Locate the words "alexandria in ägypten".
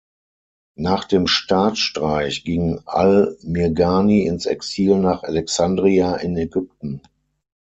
5.21-7.03